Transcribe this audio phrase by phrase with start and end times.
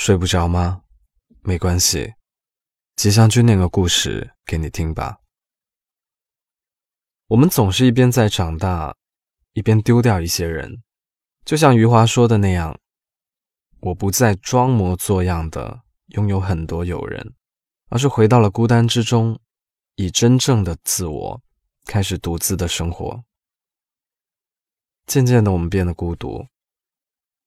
[0.00, 0.84] 睡不着吗？
[1.42, 2.14] 没关系，
[2.94, 5.18] 吉祥君念个故事给你听吧。
[7.26, 8.96] 我们总是一边在长大，
[9.54, 10.84] 一边丢掉一些人，
[11.44, 12.78] 就像余华说的那样
[13.82, 17.34] ：“我不再装模作样的拥有很多友人，
[17.88, 19.40] 而是回到了孤单之中，
[19.96, 21.42] 以真正的自我
[21.86, 23.24] 开始独自的生活。”
[25.06, 26.46] 渐渐的，我们变得孤独，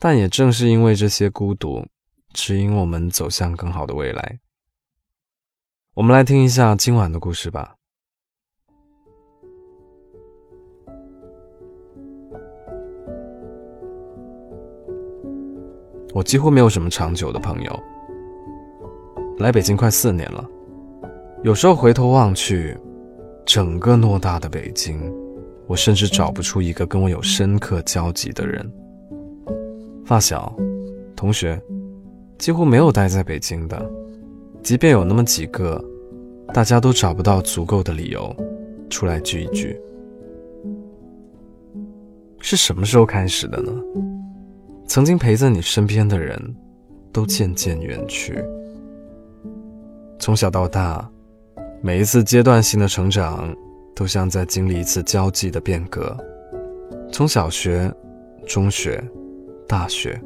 [0.00, 1.86] 但也正是因为这些孤独。
[2.32, 4.38] 指引我们走向更好的未来。
[5.94, 7.74] 我们来听一下今晚的故事吧。
[16.14, 17.82] 我几乎没有什么长久的朋友，
[19.38, 20.46] 来北京快四年了。
[21.42, 22.76] 有时候回头望去，
[23.46, 25.00] 整个偌大的北京，
[25.66, 28.70] 我甚至找不出一个跟我有深刻交集的人。
[30.04, 30.54] 发小，
[31.16, 31.60] 同学。
[32.42, 33.88] 几乎没有待在北京的，
[34.64, 35.80] 即便有那么几个，
[36.52, 38.34] 大家都找不到足够的理由
[38.90, 39.80] 出来聚一聚。
[42.40, 43.72] 是什么时候开始的呢？
[44.88, 46.36] 曾经陪在你身边的人，
[47.12, 48.42] 都渐渐远去。
[50.18, 51.08] 从小到大，
[51.80, 53.54] 每一次阶段性的成长，
[53.94, 56.16] 都像在经历一次交际的变革。
[57.12, 57.88] 从小学、
[58.48, 59.00] 中学、
[59.68, 60.20] 大学，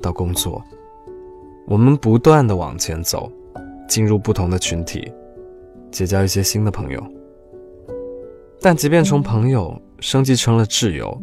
[0.00, 0.64] 到工作。
[1.66, 3.30] 我们不断的往前走，
[3.88, 5.10] 进入不同的群体，
[5.90, 7.02] 结交一些新的朋友。
[8.60, 11.16] 但即便从朋友升级成了挚友，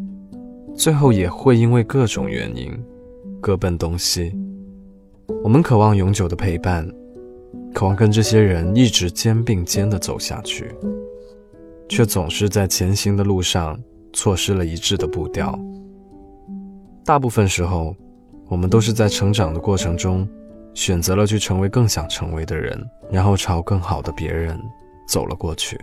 [0.73, 2.71] 最后也会因为各种原因
[3.41, 4.33] 各奔东西。
[5.43, 6.89] 我们渴望永久的陪伴，
[7.73, 10.73] 渴望跟这些人一直肩并肩的走下去，
[11.87, 13.77] 却总是在前行的路上
[14.13, 15.57] 错失了一致的步调。
[17.05, 17.93] 大部分时候。
[18.49, 20.27] 我们都是在成长的过程中，
[20.73, 24.59] 选择了去成为更想成为的人，然后朝更好的别人
[25.07, 25.79] 走了过去。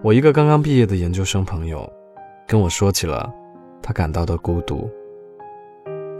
[0.00, 1.90] 我一个刚刚毕业的研究生朋友，
[2.46, 3.28] 跟我说起了
[3.82, 4.88] 他感到的孤独。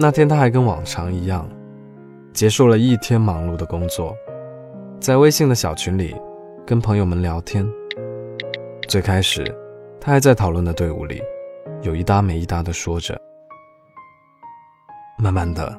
[0.00, 1.48] 那天他还跟往常一样。
[2.34, 4.12] 结束了一天忙碌的工作，
[4.98, 6.16] 在微信的小群里
[6.66, 7.64] 跟朋友们聊天。
[8.88, 9.44] 最开始，
[10.00, 11.22] 他还在讨论的队伍里，
[11.82, 13.16] 有一搭没一搭的说着。
[15.16, 15.78] 慢慢的，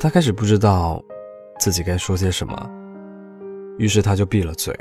[0.00, 1.00] 他开始不知道
[1.60, 2.70] 自己该说些什么，
[3.78, 4.74] 于是他就闭了嘴，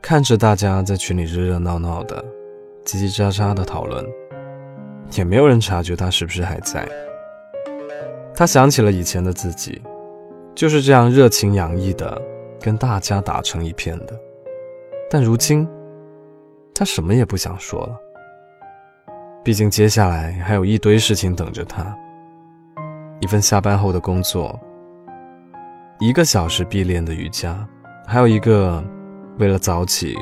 [0.00, 2.24] 看着大家在群里热热闹闹的、
[2.84, 4.06] 叽叽喳喳的讨论，
[5.16, 6.88] 也没有人察觉他是不是还在。
[8.32, 9.82] 他想起了以前的自己。
[10.54, 12.20] 就是这样热情洋溢的
[12.60, 14.18] 跟大家打成一片的，
[15.10, 15.66] 但如今，
[16.74, 17.96] 他什么也不想说了。
[19.42, 21.96] 毕竟接下来还有一堆事情等着他：
[23.20, 24.56] 一份下班后的工作，
[25.98, 27.66] 一个小时必练的瑜伽，
[28.06, 28.84] 还有一个
[29.38, 30.16] 为了早起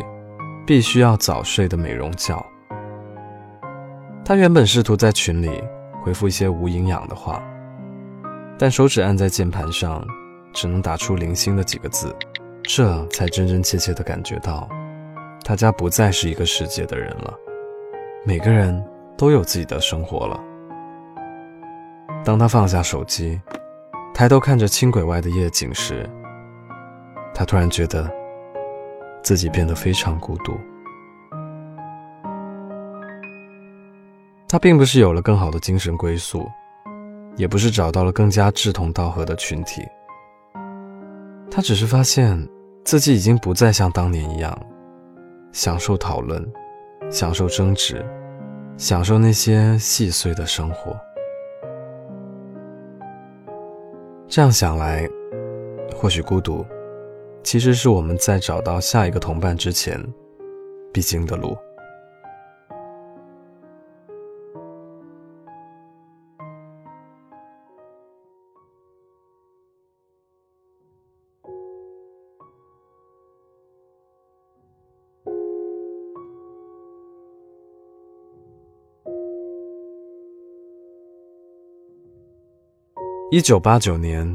[0.67, 2.43] 必须要早睡的美容觉。
[4.25, 5.63] 他原本试图在群里
[6.03, 7.43] 回复一些无营养的话，
[8.57, 10.03] 但手指按在键盘上。
[10.53, 12.15] 只能打出零星的几个字，
[12.63, 14.69] 这才真真切切地感觉到，
[15.45, 17.35] 他家不再是一个世界的人了。
[18.25, 18.85] 每个人
[19.17, 20.39] 都有自己的生活了。
[22.25, 23.41] 当他放下手机，
[24.13, 26.09] 抬头看着轻轨外的夜景时，
[27.33, 28.11] 他突然觉得
[29.23, 30.59] 自己变得非常孤独。
[34.47, 36.47] 他并不是有了更好的精神归宿，
[37.37, 39.83] 也不是找到了更加志同道合的群体。
[41.51, 42.49] 他只是发现
[42.85, 44.57] 自己已经不再像当年一样
[45.53, 46.47] 享受讨论、
[47.11, 48.07] 享受争执、
[48.77, 50.97] 享受那些细碎的生活。
[54.29, 55.09] 这样想来，
[55.93, 56.65] 或许孤独
[57.43, 60.01] 其实是我们在找到下一个同伴之前
[60.93, 61.57] 必经的路。
[83.33, 84.27] 一九八九年，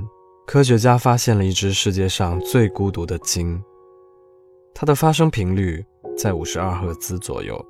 [0.47, 3.61] 科学家发现了一只世界上最孤独的鲸，
[4.73, 5.85] 它的发声频率
[6.17, 7.61] 在五十二赫兹左右，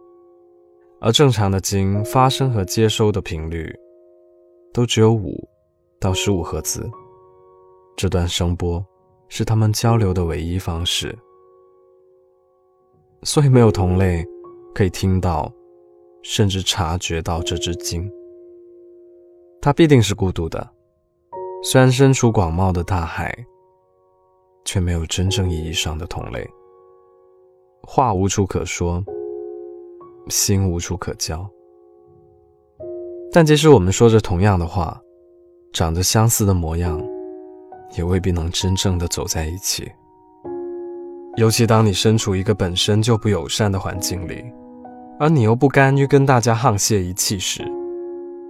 [1.02, 3.76] 而正常的鲸发声和接收的频率
[4.72, 5.44] 都只有五
[6.00, 6.88] 到十五赫兹。
[7.98, 8.86] 这段声波
[9.28, 11.18] 是他们交流的唯一方式。
[13.24, 14.24] 所以没有同类
[14.76, 15.52] 可以听到，
[16.22, 18.08] 甚至察觉到这只鲸。
[19.60, 20.72] 它必定是孤独的，
[21.68, 23.36] 虽然身处广袤的大海，
[24.66, 26.48] 却没有真正意义上的同类。
[27.82, 29.04] 话无处可说，
[30.30, 31.44] 心无处可交。
[33.32, 35.02] 但即使我们说着同样的话，
[35.74, 37.04] 长着相似的模样，
[37.98, 39.92] 也未必能真正的走在一起。
[41.36, 44.46] 尤其当你身处一个本身就不友善的环境里，
[45.20, 47.64] 而你又不甘于跟大家沆瀣一气时，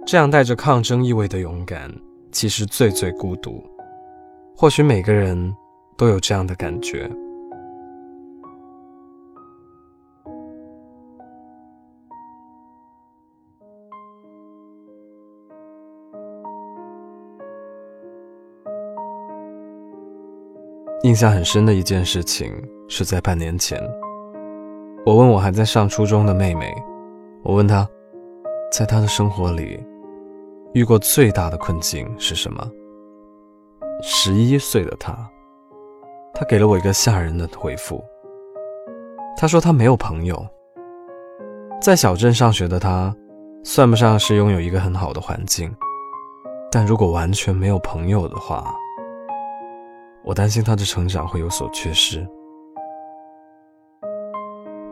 [0.04, 1.90] 这样带着抗争意味的勇敢，
[2.38, 3.64] 其实最最孤独。
[4.54, 5.56] 或许每个人
[5.96, 7.10] 都有这样的感觉。
[21.04, 22.52] 印象很深的一件事情
[22.86, 23.80] 是在半年前，
[25.06, 26.70] 我问我还在上初中的妹妹，
[27.42, 27.88] 我问她，
[28.70, 29.82] 在她的生活里，
[30.76, 32.70] 遇过最大的困境是什么？
[34.02, 35.16] 十一岁的她，
[36.34, 38.04] 她给了我一个吓人的回复。
[39.38, 40.46] 她说她没有朋友，
[41.80, 43.10] 在小镇上学的她，
[43.64, 45.74] 算不上是拥有一个很好的环境，
[46.70, 48.70] 但如果完全没有朋友的话。
[50.24, 52.26] 我担心他的成长会有所缺失。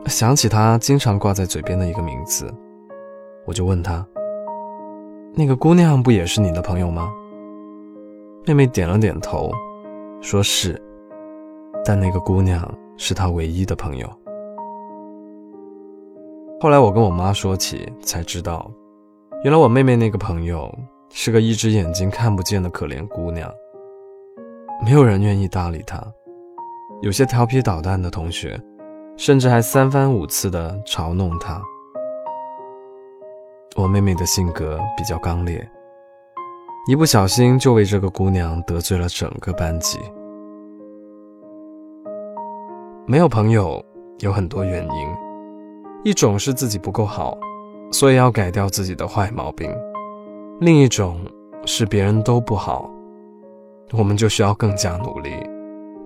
[0.07, 2.51] 想起他经常挂在嘴边的一个名字，
[3.45, 4.07] 我就问他
[5.37, 7.13] ：“那个姑娘不也是你的朋友吗？”
[8.47, 9.51] 妹妹点了点头，
[10.21, 10.81] 说是，
[11.85, 12.63] 但那个姑娘
[12.97, 14.09] 是他唯一的朋友。
[16.61, 18.71] 后来我跟我妈说起，才知道，
[19.43, 20.73] 原来我妹妹那个朋友
[21.11, 23.51] 是个一只眼睛看不见的可怜姑娘。
[24.85, 26.03] 没有人愿意搭理她，
[27.01, 28.61] 有些调皮捣蛋的同学，
[29.17, 31.63] 甚至还三番五次的嘲弄她。
[33.77, 35.69] 我妹妹的性格比较刚烈，
[36.87, 39.99] 一不小心就为这个姑娘得罪了整个班级。
[43.05, 43.85] 没有朋友
[44.21, 45.09] 有很多原因，
[46.05, 47.37] 一种是自己不够好，
[47.91, 49.69] 所以要改掉自己的坏毛病；
[50.61, 51.19] 另一种
[51.67, 52.89] 是别人都不好。
[53.93, 55.31] 我们就需要更加努力，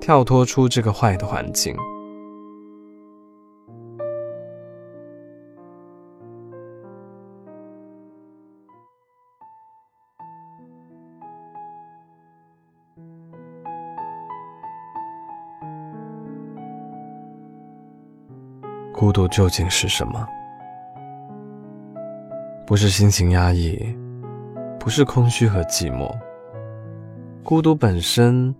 [0.00, 1.76] 跳脱出这个坏的环境。
[18.98, 20.26] 孤独究竟是什么？
[22.66, 23.96] 不是心情压抑，
[24.76, 26.12] 不是空虚和寂寞。
[27.44, 28.52] 孤独本身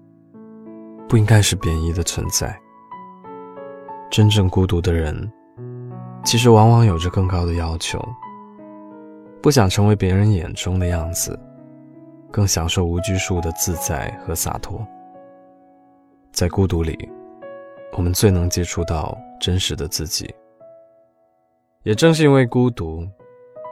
[1.08, 2.56] 不应该是贬义的存在。
[4.12, 5.29] 真正孤独的人，
[6.25, 8.00] 其实往往有着更高的要求，
[9.43, 11.37] 不想成为别人眼中的样子，
[12.31, 14.87] 更享受无拘束的自在和洒脱。
[16.31, 16.96] 在孤独里，
[17.96, 20.35] 我们最能接触到真实的自己。
[21.85, 23.06] 也正是因为孤独，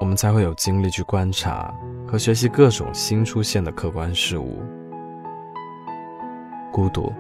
[0.01, 1.75] 我们才会有精力去观察
[2.07, 4.63] 和学习各种新出现的客观事物。
[6.73, 7.13] 孤独，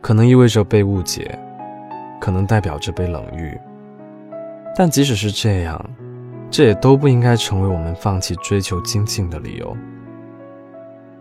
[0.00, 1.38] 可能意味着被误解，
[2.20, 3.58] 可能代表着被冷遇。
[4.74, 5.84] 但即使是这样，
[6.50, 9.76] 这也都不应该成为我们放弃追求精进的理由。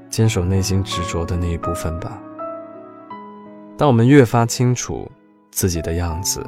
[0.09, 2.21] 坚守内心执着的那一部分吧。
[3.77, 5.09] 当我们越发清楚
[5.51, 6.43] 自己的样子，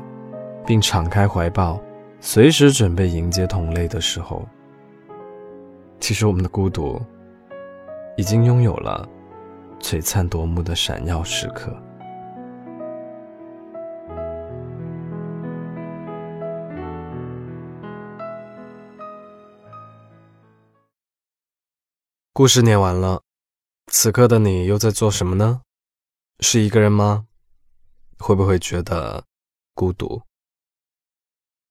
[0.65, 1.79] 并敞开怀抱，
[2.19, 4.47] 随时准备迎接同类的时候，
[5.99, 6.99] 其实我们的孤独
[8.17, 9.07] 已经拥有了。
[9.79, 11.75] 璀璨夺目的闪耀时刻。
[22.31, 23.21] 故事念完了，
[23.87, 25.61] 此刻的你又在做什么呢？
[26.39, 27.25] 是一个人吗？
[28.23, 29.25] 会不会觉得
[29.73, 30.23] 孤独？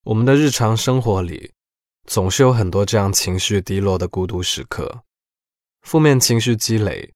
[0.03, 1.55] 我们的日常生活里，
[2.07, 5.03] 总是有很多这样情绪低落的孤独时刻，
[5.81, 7.15] 负面情绪积累。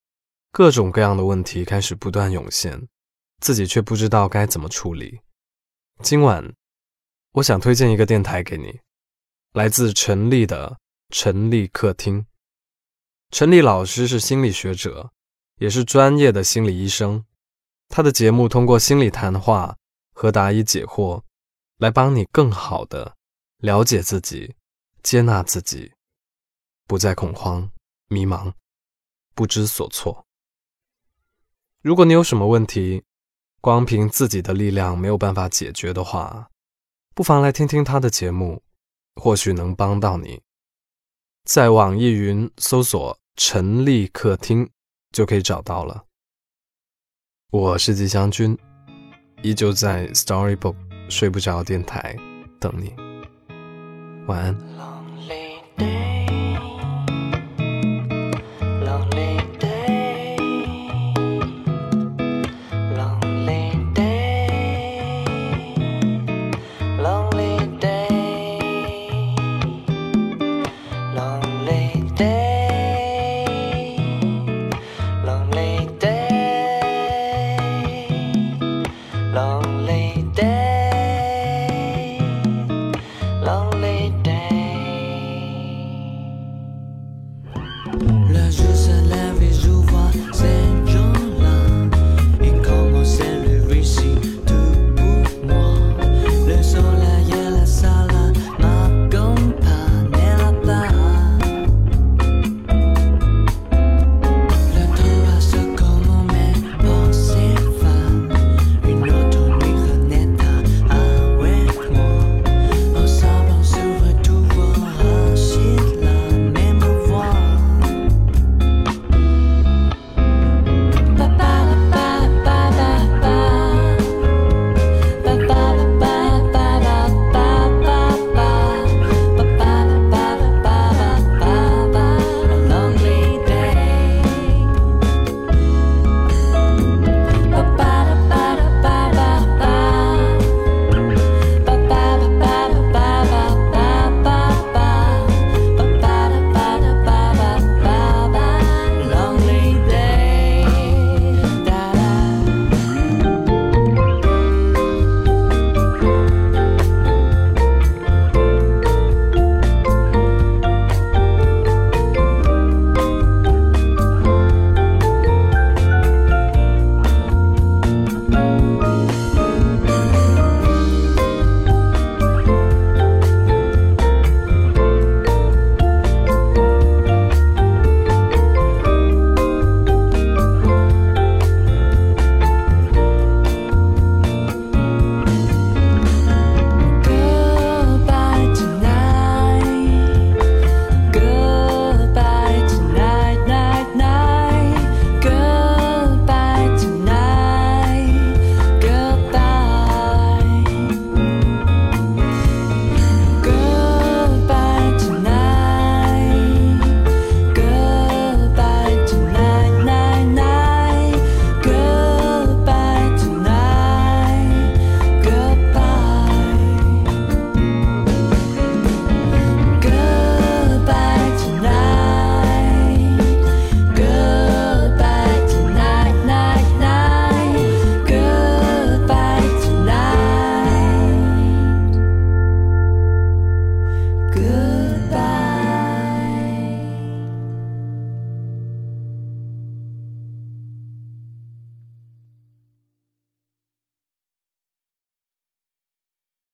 [0.51, 2.87] 各种各样的问题开始不断涌现，
[3.39, 5.19] 自己却不知道该怎么处理。
[6.01, 6.55] 今晚，
[7.33, 8.79] 我想推荐一个电台给你，
[9.53, 10.79] 来自陈立的
[11.09, 12.25] 陈立客厅。
[13.29, 15.11] 陈立老师是心理学者，
[15.59, 17.23] 也是专业的心理医生。
[17.89, 19.75] 他的节目通过心理谈话
[20.13, 21.23] 和答疑解惑，
[21.77, 23.15] 来帮你更好的
[23.57, 24.55] 了解自己、
[25.01, 25.93] 接纳自己，
[26.85, 27.69] 不再恐慌、
[28.07, 28.53] 迷茫、
[29.33, 30.25] 不知所措。
[31.81, 33.03] 如果你有什么问题，
[33.61, 36.49] 光凭自己的力量没有办法解决的话，
[37.15, 38.61] 不妨来听听他的节目，
[39.15, 40.41] 或许能帮到你。
[41.45, 44.69] 在网易云搜索“陈立客厅”
[45.11, 46.05] 就可以找到了。
[47.49, 48.57] 我是吉祥君，
[49.41, 50.75] 依旧在 Storybook
[51.07, 52.13] 睡不着电台
[52.59, 52.93] 等你。
[54.25, 56.16] 晚安。